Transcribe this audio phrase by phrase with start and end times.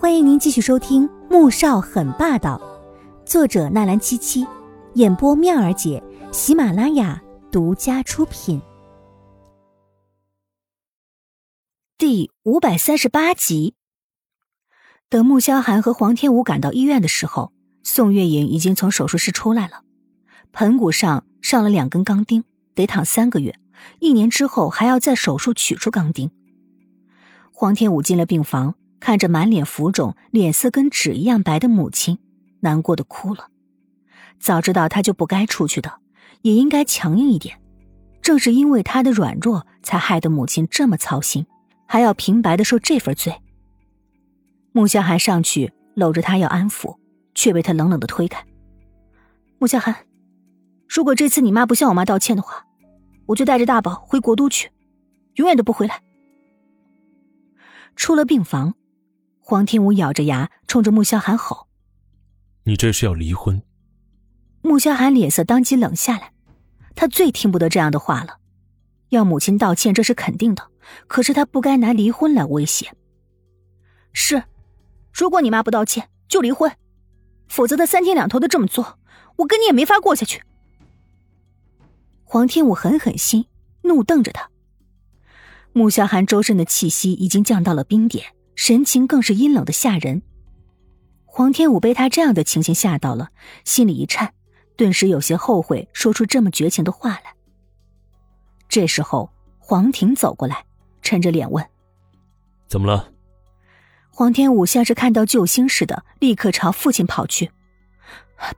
[0.00, 2.56] 欢迎您继续收听《穆少很霸道》，
[3.28, 4.46] 作者纳兰七七，
[4.94, 6.00] 演播妙儿姐，
[6.30, 8.62] 喜马拉雅独家出品。
[11.98, 13.74] 第五百三十八集。
[15.08, 17.52] 等穆萧寒和黄天武赶到医院的时候，
[17.82, 19.82] 宋月影已经从手术室出来了，
[20.52, 22.44] 盆骨上上了两根钢钉，
[22.76, 23.58] 得躺三个月，
[23.98, 26.30] 一年之后还要再手术取出钢钉。
[27.50, 28.76] 黄天武进了病房。
[29.00, 32.18] 看着满脸浮肿、脸色跟纸一样白的母亲，
[32.60, 33.48] 难过的哭了。
[34.40, 36.00] 早知道他就不该出去的，
[36.42, 37.60] 也应该强硬一点。
[38.20, 41.46] 正是因为他的软弱，才害得母亲这么操心，
[41.86, 43.40] 还要平白的受这份罪。
[44.72, 46.98] 穆萧寒上去搂着他要安抚，
[47.34, 48.44] 却被他冷冷的推开。
[49.58, 49.96] 穆萧寒，
[50.88, 52.66] 如果这次你妈不向我妈道歉的话，
[53.26, 54.70] 我就带着大宝回国都去，
[55.36, 56.02] 永远都不回来。
[57.96, 58.74] 出了病房。
[59.50, 61.68] 黄天武咬着牙，冲着穆萧寒吼
[62.64, 63.62] ：“你这是要离婚？”
[64.60, 66.34] 穆萧寒脸色当即冷下来，
[66.94, 68.40] 他最听不得这样的话了。
[69.08, 70.68] 要母亲道歉，这是肯定的，
[71.06, 72.92] 可是他不该拿离婚来威胁。
[74.12, 74.44] 是，
[75.14, 76.70] 如果你妈不道歉，就离婚，
[77.48, 78.98] 否则他三天两头的这么做，
[79.36, 80.42] 我跟你也没法过下去。
[82.22, 83.46] 黄天武狠狠心，
[83.80, 84.50] 怒瞪着他。
[85.72, 88.34] 穆萧寒周身的气息已经降到了冰点。
[88.58, 90.20] 神情更是阴冷的吓人。
[91.24, 93.28] 黄天武被他这样的情形吓到了，
[93.64, 94.34] 心里一颤，
[94.76, 97.36] 顿时有些后悔说出这么绝情的话来。
[98.68, 100.64] 这时候，黄婷走过来，
[101.02, 101.64] 沉着脸问
[102.66, 103.12] ：“怎么了？”
[104.10, 107.52] 黄天武像是看到救星似的，立刻朝父亲跑去：“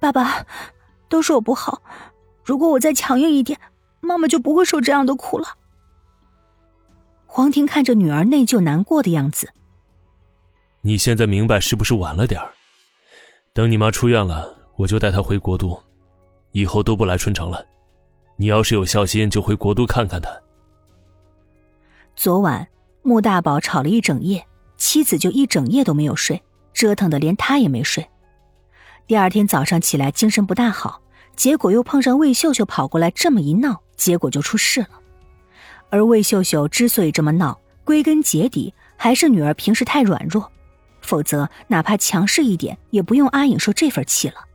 [0.00, 0.46] 爸爸，
[1.10, 1.82] 都是我不好，
[2.42, 3.60] 如果我再强硬一点，
[4.00, 5.58] 妈妈就不会受这样的苦了。”
[7.28, 9.52] 黄婷看着女儿内疚难过的样子。
[10.82, 12.50] 你现在明白是不是晚了点儿？
[13.52, 15.78] 等你妈出院了，我就带她回国都，
[16.52, 17.62] 以后都不来春城了。
[18.36, 20.30] 你要是有孝心，就回国都看看她。
[22.16, 22.66] 昨晚
[23.02, 24.46] 穆大宝吵了一整夜，
[24.78, 28.08] 妻子就一整夜都没有睡，折腾的连他也没睡。
[29.06, 31.02] 第二天早上起来精神不大好，
[31.36, 34.88] 结果又碰上魏秀秀跑过来这么一闹，结果就出事了。
[35.90, 40.50] 而魏秀秀之所以这么闹，归根结底还是女儿平时太软弱。
[41.00, 44.46] 否则，哪怕强势一点，也不用阿影受这份气了。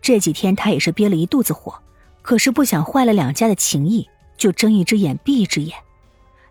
[0.00, 1.82] 这几天他也是憋了一肚子火，
[2.22, 5.76] 可是不想坏了两家的情谊，就睁一只眼闭一只眼。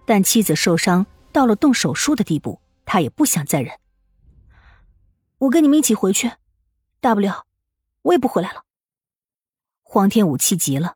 [0.06, 3.74] 但妻子受伤到了动手术的地步，他也不想再忍。
[5.40, 6.32] 我跟你们一起回去，
[7.00, 7.46] 大不了
[8.02, 8.64] 我也不回来了。
[9.84, 10.96] 黄天武气急了，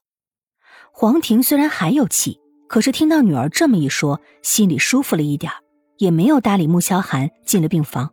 [0.92, 5.52] 黄婷虽然还有气，可是听到女儿这么一说，心里舒服了一点
[6.02, 8.12] 也没有搭理穆萧寒，进了病房。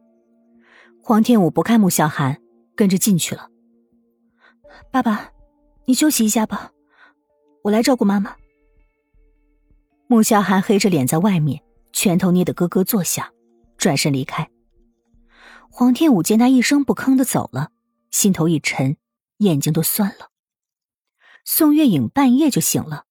[1.03, 2.39] 黄天武不看穆萧寒，
[2.77, 3.49] 跟着进去了。
[4.91, 5.33] 爸爸，
[5.87, 6.73] 你休息一下吧，
[7.63, 8.37] 我来照顾妈妈。
[10.07, 11.63] 穆萧寒黑着脸在外面，
[11.95, 13.27] 拳头捏得咯咯作响，
[13.79, 14.51] 转身离开。
[15.71, 17.71] 黄天武见他一声不吭的走了，
[18.11, 18.99] 心头一沉，
[19.39, 20.29] 眼睛都酸了。
[21.43, 23.05] 宋月影半夜就醒了，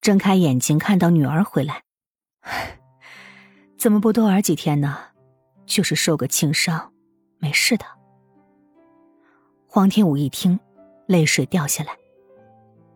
[0.00, 1.84] 睁开眼睛看到女儿回来。
[3.78, 4.98] 怎么不多玩几天呢？
[5.66, 6.92] 就是受个轻伤，
[7.38, 7.84] 没事的。
[9.66, 10.58] 黄天武一听，
[11.06, 11.96] 泪水掉下来。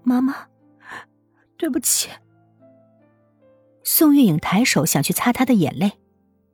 [0.03, 0.35] 妈妈，
[1.57, 2.09] 对不起。
[3.83, 5.93] 宋月影抬手想去擦他的眼泪，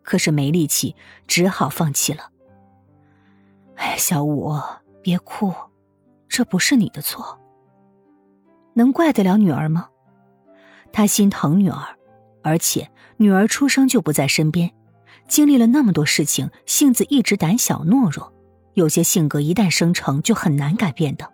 [0.02, 2.30] 可是没力气，只好放弃了。
[3.76, 4.58] 哎，小五，
[5.02, 5.52] 别哭，
[6.28, 7.38] 这不是你的错。
[8.74, 9.90] 能怪得了女儿吗？
[10.92, 11.96] 他心疼女儿。
[12.46, 14.72] 而且女儿出生就不在身边，
[15.26, 18.32] 经历了那么多事情，性子一直胆小懦弱，
[18.74, 21.28] 有些性格一旦生成就很难改变的。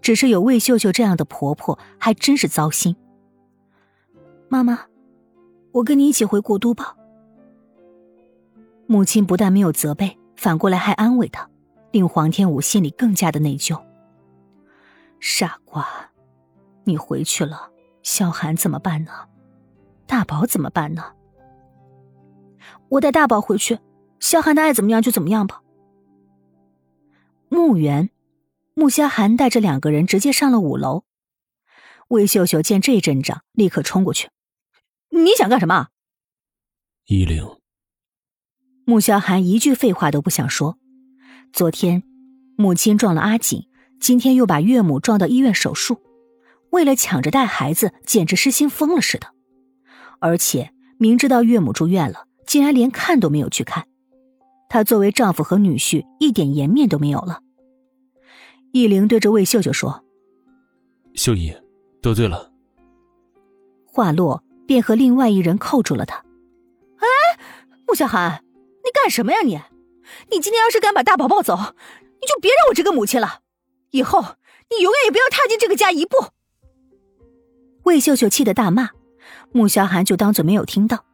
[0.00, 2.96] 只是有魏秀秀这样的婆婆，还真是糟心。
[4.48, 4.86] 妈妈，
[5.72, 6.96] 我跟你一起回国都吧。
[8.86, 11.46] 母亲不但没有责备，反过来还安慰她，
[11.90, 13.78] 令黄天武心里更加的内疚。
[15.20, 15.86] 傻瓜，
[16.84, 17.70] 你回去了，
[18.02, 19.12] 萧寒怎么办呢？
[20.06, 21.12] 大宝怎么办呢？
[22.88, 23.78] 我带大宝回去，
[24.20, 25.62] 萧寒他爱怎么样就怎么样吧。
[27.48, 28.10] 墓园，
[28.74, 31.04] 穆萧寒带着两个人直接上了五楼。
[32.08, 34.30] 魏秀秀见这阵仗，立刻冲过去
[35.10, 35.88] ：“你想干什么？”
[37.06, 37.44] 依灵。
[38.84, 40.78] 穆萧寒一句废话都不想说。
[41.52, 42.02] 昨天
[42.56, 43.68] 母亲撞了阿锦，
[44.00, 46.00] 今天又把岳母撞到医院手术，
[46.70, 49.35] 为了抢着带孩子，简直失心疯了似的。
[50.18, 53.86] 而且明知道岳母住院了，竟然连看都没有去看。
[54.68, 57.40] 她作为丈夫和女婿一点颜面都没有了。
[58.72, 60.04] 易灵对着魏秀秀说
[61.14, 61.54] ：“秀姨，
[62.02, 62.52] 得罪了。”
[63.86, 66.16] 话落，便和另外一人扣住了他。
[66.98, 67.06] “哎，
[67.86, 68.44] 穆小寒，
[68.84, 69.60] 你干什么呀你？
[70.30, 73.40] 你今天要是敢把大宝抱走，你就别认我这个母亲了。
[73.90, 74.20] 以后
[74.70, 76.16] 你永远也不要踏进这个家一步。”
[77.84, 78.90] 魏秀秀气得大骂，
[79.56, 81.04] 穆萧寒就当做没有听到，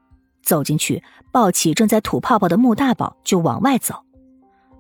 [0.43, 3.95] 走进去抱起正在吐泡泡的穆大宝就往外走。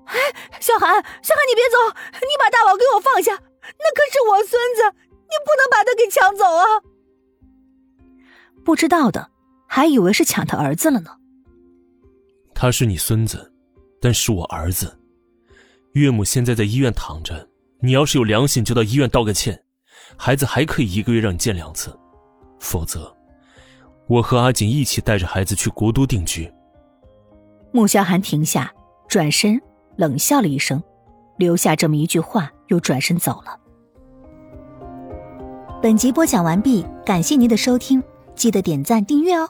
[0.07, 0.17] 哎，
[0.61, 0.91] 小寒，
[1.23, 6.83] 小寒，你别走，你把大宝给我放下，那可是我孙子，你不能把他给抢走啊！
[8.65, 9.31] 不知道的
[9.69, 11.13] 还以为是抢他儿子了呢。
[12.55, 13.53] 他是你孙子，
[14.01, 14.99] 但是我儿子。
[15.93, 17.49] 岳母现在在医院躺着，
[17.81, 19.65] 你要是有良心，就到医院道个歉。
[20.17, 21.97] 孩子还可以一个月让你见两次，
[22.61, 23.17] 否则，
[24.07, 26.53] 我和阿锦一起带着孩子去国都定居。
[27.73, 28.73] 穆萧寒停下，
[29.09, 29.61] 转身
[29.97, 30.83] 冷笑了一声，
[31.39, 33.59] 留下这么一句话，又转身走了。
[35.81, 38.03] 本集播讲完毕，感谢您的收听，
[38.35, 39.49] 记得点赞订阅哦。